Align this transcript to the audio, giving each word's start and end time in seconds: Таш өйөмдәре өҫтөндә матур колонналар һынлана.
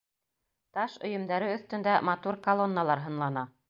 Таш 0.77 0.95
өйөмдәре 1.11 1.53
өҫтөндә 1.59 1.97
матур 2.11 2.43
колонналар 2.51 3.09
һынлана. 3.09 3.51